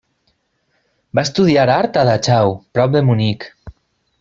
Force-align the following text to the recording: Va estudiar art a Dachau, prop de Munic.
Va 1.19 1.23
estudiar 1.29 1.67
art 1.75 2.01
a 2.03 2.07
Dachau, 2.11 2.57
prop 2.79 2.97
de 2.99 3.05
Munic. 3.11 3.49